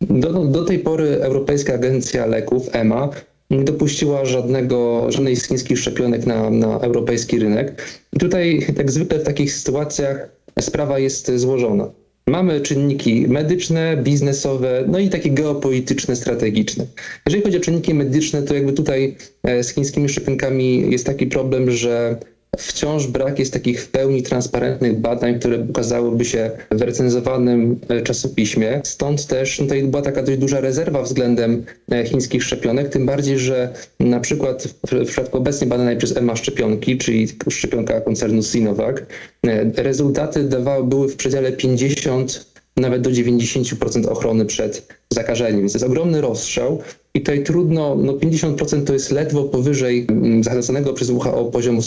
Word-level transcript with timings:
Do, 0.00 0.44
do 0.44 0.64
tej 0.64 0.78
pory 0.78 1.22
Europejska 1.22 1.74
Agencja 1.74 2.26
Leków, 2.26 2.68
EMA, 2.72 3.10
nie 3.50 3.64
dopuściła 3.64 4.24
żadnego, 4.24 5.06
żadnej 5.12 5.36
z 5.36 5.48
chińskich 5.48 5.78
szczepionek 5.78 6.26
na, 6.26 6.50
na 6.50 6.80
europejski 6.80 7.38
rynek. 7.38 7.82
I 8.12 8.18
tutaj, 8.18 8.66
jak 8.76 8.90
zwykle 8.90 9.18
w 9.18 9.24
takich 9.24 9.52
sytuacjach, 9.52 10.28
sprawa 10.60 10.98
jest 10.98 11.32
złożona. 11.36 11.90
Mamy 12.26 12.60
czynniki 12.60 13.28
medyczne, 13.28 13.96
biznesowe, 13.96 14.84
no 14.88 14.98
i 14.98 15.08
takie 15.08 15.30
geopolityczne, 15.30 16.16
strategiczne. 16.16 16.86
Jeżeli 17.26 17.42
chodzi 17.42 17.56
o 17.56 17.60
czynniki 17.60 17.94
medyczne, 17.94 18.42
to 18.42 18.54
jakby 18.54 18.72
tutaj 18.72 19.16
e, 19.42 19.64
z 19.64 19.70
chińskimi 19.70 20.08
szczepionkami 20.08 20.90
jest 20.90 21.06
taki 21.06 21.26
problem, 21.26 21.70
że 21.70 22.16
wciąż 22.58 23.06
brak 23.06 23.38
jest 23.38 23.52
takich 23.52 23.82
w 23.82 23.88
pełni 23.88 24.22
transparentnych 24.22 24.98
badań, 24.98 25.38
które 25.38 25.58
ukazałyby 25.58 26.24
się 26.24 26.50
w 26.70 26.82
recenzowanym 26.82 27.80
e, 27.88 28.02
czasopiśmie. 28.02 28.80
Stąd 28.84 29.26
też 29.26 29.58
no, 29.58 29.64
tutaj 29.64 29.82
była 29.82 30.02
taka 30.02 30.22
dość 30.22 30.38
duża 30.38 30.60
rezerwa 30.60 31.02
względem 31.02 31.64
e, 31.92 32.04
chińskich 32.04 32.44
szczepionek, 32.44 32.88
tym 32.88 33.06
bardziej, 33.06 33.38
że 33.38 33.72
na 34.00 34.20
przykład 34.20 34.68
w, 34.86 35.06
przypadku 35.06 35.36
obecnie 35.36 35.66
badanej 35.66 35.96
przez 35.96 36.16
EMA 36.16 36.36
szczepionki, 36.36 36.98
czyli 36.98 37.28
szczepionka 37.48 38.00
koncernu 38.00 38.42
Sinovac, 38.42 38.96
e, 39.46 39.82
rezultaty 39.82 40.44
dawały, 40.44 40.84
były 40.84 41.08
w 41.08 41.16
przedziale 41.16 41.52
50 41.52 42.50
nawet 42.76 43.02
do 43.02 43.10
90% 43.10 44.08
ochrony 44.08 44.44
przed 44.44 44.88
zakażeniem. 45.10 45.60
Więc 45.60 45.72
to 45.72 45.76
jest 45.76 45.86
ogromny 45.86 46.20
rozstrzał 46.20 46.82
i 47.14 47.20
tutaj 47.20 47.44
trudno, 47.44 47.94
no 47.94 48.12
50% 48.12 48.84
to 48.84 48.92
jest 48.92 49.10
ledwo 49.10 49.44
powyżej 49.44 50.06
mm, 50.08 50.44
zalecanego 50.44 50.92
przez 50.92 51.10
WHO 51.10 51.44
poziomu 51.44 51.80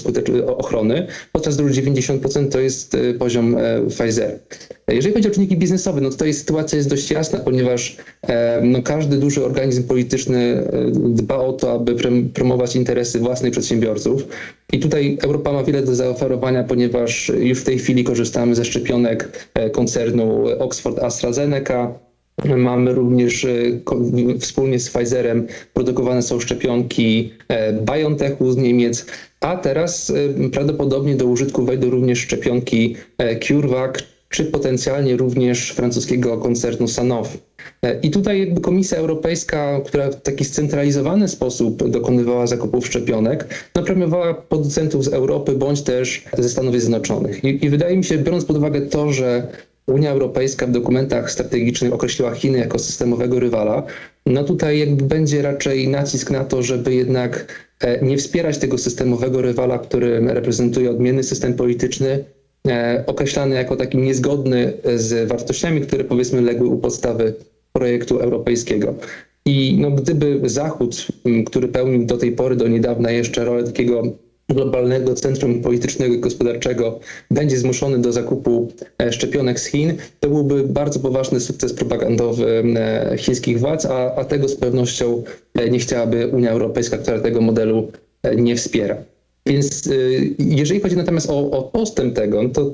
ochrony, 0.48 1.08
podczas 1.32 1.58
gdy 1.58 1.64
90% 1.82 2.50
to 2.50 2.60
jest 2.60 2.96
e, 2.96 3.14
poziom 3.14 3.56
e, 3.58 3.82
Pfizer. 3.90 4.40
Jeżeli 4.88 5.14
chodzi 5.14 5.28
o 5.28 5.32
czynniki 5.32 5.58
biznesowe, 5.58 6.02
no 6.02 6.10
tutaj 6.10 6.34
sytuacja 6.34 6.78
jest 6.78 6.90
dość 6.90 7.12
jasna, 7.12 7.40
ponieważ 7.40 7.98
e, 8.22 8.62
no 8.64 8.82
każdy 8.82 9.18
duży 9.18 9.46
organizm 9.46 9.84
polityczny 9.84 10.68
dba 11.10 11.38
o 11.38 11.54
to, 11.54 11.72
aby 11.72 11.96
promować 12.34 12.76
interesy 12.76 13.20
własnych 13.20 13.52
przedsiębiorców. 13.52 14.28
I 14.74 14.80
tutaj 14.80 15.18
Europa 15.22 15.54
ma 15.54 15.64
wiele 15.64 15.82
do 15.84 15.96
zaoferowania, 15.96 16.64
ponieważ 16.64 17.32
już 17.40 17.60
w 17.60 17.64
tej 17.64 17.80
chwili 17.80 18.04
korzystamy 18.04 18.56
ze 18.56 18.66
szczepionek 18.66 19.50
koncernu 19.72 20.46
Oxford 20.60 21.00
AstraZeneca. 21.00 21.94
Mamy 22.58 22.94
również 22.94 23.46
e, 23.46 23.50
wspólnie 24.40 24.80
z 24.80 24.90
Pfizerem 24.90 25.48
produkowane 25.74 26.22
są 26.22 26.40
szczepionki 26.40 27.34
e, 27.48 27.74
BioNTechu 27.74 28.52
z 28.52 28.58
Niemiec, 28.58 29.06
a 29.40 29.58
teraz 29.58 30.10
e, 30.46 30.50
prawdopodobnie 30.50 31.16
do 31.16 31.26
użytku 31.26 31.66
wejdą 31.66 31.90
również 31.90 32.20
szczepionki 32.20 32.96
CureVac 33.48 33.94
czy 34.30 34.46
potencjalnie 34.46 35.18
również 35.18 35.72
francuskiego 35.72 36.38
koncernu 36.38 36.88
Sanofi. 36.88 37.38
I 38.04 38.12
tutaj 38.12 38.40
jakby 38.40 38.62
Komisja 38.62 38.98
Europejska, 38.98 39.82
która 39.86 40.10
w 40.12 40.22
taki 40.22 40.46
scentralizowany 40.46 41.28
sposób 41.28 41.90
dokonywała 41.90 42.48
zakupów 42.48 42.88
szczepionek, 42.88 43.70
napremiowała 43.76 44.34
producentów 44.34 45.06
z 45.06 45.08
Europy 45.08 45.52
bądź 45.52 45.82
też 45.82 46.26
ze 46.38 46.50
Stanów 46.50 46.80
Zjednoczonych. 46.80 47.44
I, 47.44 47.66
I 47.66 47.70
wydaje 47.70 47.98
mi 47.98 48.04
się, 48.04 48.18
biorąc 48.18 48.46
pod 48.46 48.58
uwagę 48.58 48.82
to, 48.82 49.14
że 49.14 49.48
Unia 49.88 50.12
Europejska 50.12 50.68
w 50.68 50.72
dokumentach 50.72 51.32
strategicznych 51.32 51.94
określiła 51.94 52.32
Chiny 52.32 52.58
jako 52.58 52.80
systemowego 52.80 53.40
rywala, 53.40 53.84
no 54.26 54.44
tutaj 54.44 54.80
jakby 54.80 55.04
będzie 55.06 55.42
raczej 55.42 55.88
nacisk 55.88 56.32
na 56.32 56.44
to, 56.44 56.64
żeby 56.64 56.94
jednak 56.96 57.46
e, 57.80 58.06
nie 58.06 58.18
wspierać 58.18 58.58
tego 58.58 58.78
systemowego 58.78 59.42
rywala, 59.42 59.80
który 59.80 60.20
reprezentuje 60.20 60.92
odmienny 60.92 61.24
system 61.24 61.54
polityczny, 61.54 62.26
e, 62.68 63.04
określany 63.08 63.56
jako 63.56 63.76
taki 63.76 63.98
niezgodny 63.98 64.74
z 64.96 65.28
wartościami, 65.28 65.82
które 65.82 66.04
powiedzmy 66.04 66.42
legły 66.42 66.68
u 66.68 66.78
podstawy 66.78 67.34
projektu 67.74 68.20
europejskiego. 68.20 68.94
I 69.46 69.78
no, 69.80 69.92
gdyby 69.92 70.40
Zachód, 70.44 71.08
który 71.46 71.68
pełnił 71.68 72.06
do 72.06 72.18
tej 72.18 72.32
pory, 72.32 72.56
do 72.56 72.68
niedawna 72.68 73.12
jeszcze 73.12 73.46
rolę 73.46 73.64
takiego 73.64 74.04
globalnego 74.50 75.14
centrum 75.14 75.62
politycznego 75.62 76.16
i 76.16 76.20
gospodarczego, 76.20 77.00
będzie 77.32 77.58
zmuszony 77.58 77.98
do 78.00 78.12
zakupu 78.12 78.72
e, 79.02 79.12
szczepionek 79.12 79.60
z 79.60 79.66
Chin, 79.66 79.94
to 80.20 80.30
byłby 80.30 80.64
bardzo 80.64 81.00
poważny 81.00 81.40
sukces 81.40 81.74
propagandowy 81.74 82.64
e, 82.76 83.18
chińskich 83.18 83.60
władz, 83.60 83.86
a, 83.86 84.16
a 84.16 84.26
tego 84.26 84.48
z 84.48 84.56
pewnością 84.56 85.24
e, 85.56 85.70
nie 85.70 85.80
chciałaby 85.80 86.28
Unia 86.28 86.52
Europejska, 86.52 86.98
która 86.98 87.20
tego 87.20 87.42
modelu 87.42 87.92
nie 88.36 88.56
wspiera. 88.56 88.98
Więc 89.46 89.90
jeżeli 90.40 90.80
chodzi 90.80 90.96
natomiast 90.96 91.30
o, 91.30 91.52
o 91.52 91.64
postęp 91.64 92.16
tego, 92.16 92.44
no 92.44 92.50
to 92.50 92.72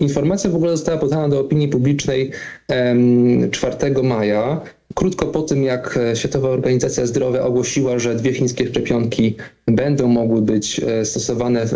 informacja 0.00 0.50
w 0.50 0.54
ogóle 0.54 0.70
została 0.70 0.98
podana 0.98 1.28
do 1.28 1.40
opinii 1.40 1.68
publicznej 1.68 2.30
em, 2.68 3.50
4 3.50 4.02
maja, 4.02 4.60
krótko 4.94 5.26
po 5.26 5.42
tym, 5.42 5.62
jak 5.62 5.96
e, 5.96 6.16
Światowa 6.16 6.48
Organizacja 6.48 7.06
Zdrowia 7.06 7.42
ogłosiła, 7.42 7.98
że 7.98 8.14
dwie 8.14 8.32
chińskie 8.34 8.66
szczepionki 8.66 9.36
będą 9.66 10.08
mogły 10.08 10.42
być 10.42 10.80
e, 10.80 11.04
stosowane 11.04 11.66
w, 11.66 11.72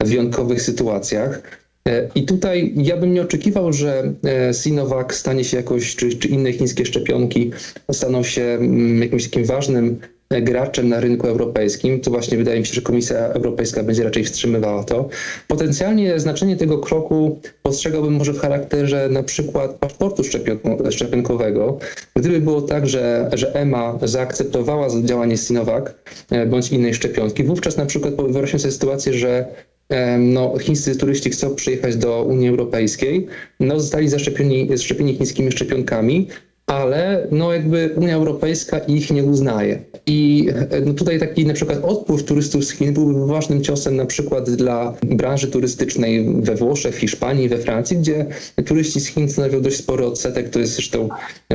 w 0.00 0.08
wyjątkowych 0.08 0.62
sytuacjach. 0.62 1.42
E, 1.88 2.08
I 2.14 2.26
tutaj 2.26 2.72
ja 2.76 2.96
bym 2.96 3.14
nie 3.14 3.22
oczekiwał, 3.22 3.72
że 3.72 4.12
e, 4.24 4.54
Sinovac 4.54 5.14
stanie 5.14 5.44
się 5.44 5.56
jakoś, 5.56 5.96
czy, 5.96 6.16
czy 6.16 6.28
inne 6.28 6.52
chińskie 6.52 6.86
szczepionki 6.86 7.50
staną 7.92 8.22
się 8.22 8.42
mm, 8.42 9.02
jakimś 9.02 9.24
takim 9.24 9.44
ważnym 9.44 10.00
e, 10.02 10.15
graczem 10.30 10.88
na 10.88 11.00
rynku 11.00 11.26
europejskim. 11.26 12.00
To 12.00 12.10
właśnie 12.10 12.38
wydaje 12.38 12.60
mi 12.60 12.66
się, 12.66 12.74
że 12.74 12.80
Komisja 12.82 13.18
Europejska 13.18 13.82
będzie 13.82 14.04
raczej 14.04 14.24
wstrzymywała 14.24 14.84
to. 14.84 15.08
Potencjalnie 15.48 16.20
znaczenie 16.20 16.56
tego 16.56 16.78
kroku 16.78 17.40
postrzegałbym 17.62 18.14
może 18.14 18.32
w 18.32 18.38
charakterze 18.38 19.08
na 19.08 19.22
przykład 19.22 19.70
paszportu 19.74 20.22
szczepionko- 20.22 20.90
szczepionkowego. 20.90 21.78
Gdyby 22.16 22.40
było 22.40 22.62
tak, 22.62 22.88
że, 22.88 23.30
że 23.32 23.54
EMA 23.54 23.98
zaakceptowała 24.02 24.88
działanie 25.04 25.36
Sinovac 25.36 25.84
e, 26.30 26.46
bądź 26.46 26.72
innej 26.72 26.94
szczepionki, 26.94 27.44
wówczas 27.44 27.76
na 27.76 27.86
przykład 27.86 28.14
wyobraźmy 28.16 28.58
sobie 28.58 28.72
sytuację, 28.72 29.12
że 29.12 29.46
em, 29.88 30.32
no, 30.32 30.58
chińscy 30.58 30.96
turyści 30.96 31.30
chcą 31.30 31.54
przyjechać 31.54 31.96
do 31.96 32.22
Unii 32.22 32.48
Europejskiej, 32.48 33.26
no, 33.60 33.80
zostali 33.80 34.08
zaszczepieni 34.08 34.68
chińskimi 35.16 35.52
szczepionkami, 35.52 36.28
ale 36.66 37.26
no 37.30 37.52
jakby 37.52 37.90
Unia 37.96 38.14
Europejska 38.14 38.78
ich 38.78 39.10
nie 39.10 39.24
uznaje. 39.24 39.82
I 40.06 40.48
e, 40.70 40.80
no 40.80 40.94
tutaj 40.94 41.18
taki 41.20 41.46
na 41.46 41.54
przykład 41.54 41.84
odpływ 41.84 42.24
turystów 42.24 42.64
z 42.64 42.70
Chin 42.70 42.94
byłby 42.94 43.26
ważnym 43.26 43.62
ciosem 43.62 43.96
na 43.96 44.06
przykład 44.06 44.50
dla 44.50 44.94
branży 45.02 45.48
turystycznej 45.48 46.42
we 46.42 46.54
Włoszech, 46.54 46.96
Hiszpanii, 46.96 47.48
we 47.48 47.58
Francji, 47.58 47.96
gdzie 47.96 48.26
turyści 48.64 49.00
z 49.00 49.06
Chin 49.06 49.28
stanowią 49.28 49.62
dość 49.62 49.76
spory 49.76 50.06
odsetek, 50.06 50.48
to 50.50 50.58
jest 50.58 50.72
zresztą 50.72 51.08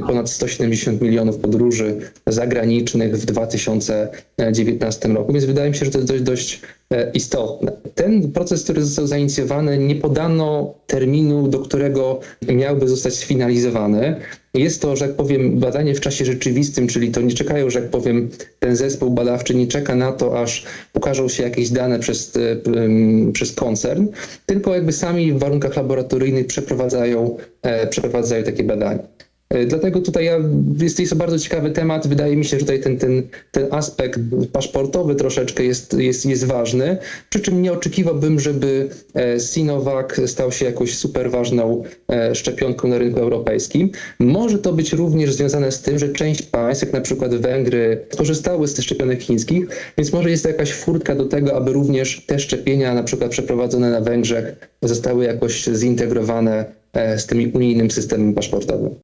ponad 0.08 0.30
170 0.30 1.02
milionów 1.02 1.38
podróży 1.38 2.00
zagranicznych 2.28 3.18
w 3.18 3.26
2019 3.26 5.08
roku, 5.08 5.34
więc 5.34 5.46
wydaje 5.46 5.70
mi 5.70 5.76
się, 5.76 5.86
że 5.86 5.92
to 5.92 5.98
jest 5.98 6.08
dość, 6.08 6.24
dość 6.24 6.62
e, 6.92 7.12
istotne. 7.14 7.72
Ten 7.96 8.32
proces, 8.32 8.64
który 8.64 8.86
został 8.86 9.08
zainicjowany, 9.08 9.78
nie 9.78 9.96
podano 9.96 10.74
terminu, 10.88 11.48
do 11.48 11.60
którego 11.60 12.20
miałby 12.48 12.88
zostać 12.88 13.14
sfinalizowany. 13.14 14.16
Jest 14.54 14.82
to, 14.82 14.96
że 14.96 15.06
jak 15.08 15.16
powiem, 15.16 15.60
badanie 15.60 15.96
w 15.96 16.00
czasie 16.00 16.26
rzeczywistym, 16.26 16.88
czyli 16.88 17.12
to 17.12 17.22
nie 17.22 17.34
czekają, 17.34 17.70
że 17.70 17.80
jak 17.80 17.90
powiem, 17.90 18.30
ten 18.60 18.76
zespół 18.76 19.12
badawczy 19.12 19.56
nie 19.56 19.68
czeka 19.68 19.96
na 19.96 20.12
to, 20.12 20.42
aż 20.42 20.66
ukażą 20.94 21.28
się 21.30 21.44
jakieś 21.44 21.70
dane 21.70 22.00
przez, 22.00 22.36
e, 22.36 23.32
przez 23.34 23.56
koncern, 23.56 24.08
tylko 24.46 24.76
jakby 24.76 24.92
sami 24.92 25.34
w 25.34 25.40
warunkach 25.40 25.76
laboratoryjnych 25.76 26.48
przeprowadzają, 26.48 27.38
e, 27.62 27.88
przeprowadzają 27.88 28.44
takie 28.44 28.64
badania. 28.64 29.04
E, 29.52 29.66
Dlatego 29.66 30.02
tutaj 30.02 30.26
ja, 30.26 30.40
jest, 30.78 31.10
to 31.10 31.16
bardzo 31.16 31.40
ciekawy 31.40 31.72
temat. 31.72 32.08
Wydaje 32.08 32.38
mi 32.38 32.46
się, 32.46 32.50
że 32.50 32.60
tutaj 32.60 32.80
ten, 32.80 32.98
ten, 32.98 33.24
ten 33.52 33.68
aspekt 33.72 34.20
paszportowy 34.52 35.16
troszeczkę 35.16 35.64
jest, 35.64 35.94
jest, 35.94 36.26
jest 36.26 36.46
ważny. 36.46 36.98
Przy 37.30 37.40
czym 37.40 37.62
nie 37.62 37.74
oczekiwałbym, 37.74 38.40
żeby 38.40 38.90
e, 39.14 39.40
Sinovac 39.40 40.22
stał 40.26 40.52
się 40.52 40.66
jakąś 40.66 40.98
super 40.98 41.32
ważną 41.32 41.84
e, 42.10 42.36
szczepionką 42.36 42.88
na 42.88 42.98
rynku 42.98 43.20
europejskim. 43.20 43.92
Może 44.20 44.60
to 44.60 44.74
być 44.74 44.94
również 44.94 45.34
związane 45.34 45.72
z 45.72 45.82
tym, 45.82 46.00
że 46.00 46.10
część 46.10 46.42
państw, 46.42 46.84
jak 46.84 46.94
na 46.94 47.02
przykład 47.02 47.36
Węgry, 47.36 48.06
korzystały 48.18 48.68
z 48.68 48.74
tych 48.74 48.86
szczepionek 48.86 49.22
chińskich, 49.22 49.68
więc 49.98 50.14
może 50.14 50.30
jest 50.30 50.44
to 50.44 50.50
jakaś 50.50 50.74
furtka 50.74 51.16
do 51.16 51.26
tego, 51.26 51.56
aby 51.56 51.74
również 51.74 52.26
te 52.28 52.40
szczepienia, 52.40 52.94
na 52.94 53.04
przykład 53.04 53.32
przeprowadzone 53.32 53.92
na 53.92 54.02
Węgrzech, 54.02 54.70
zostały 54.82 55.26
jakoś 55.26 55.64
zintegrowane 55.64 56.82
z 57.18 57.26
tym 57.26 57.52
unijnym 57.56 57.92
systemem 57.92 58.34
paszportowym. 58.34 58.96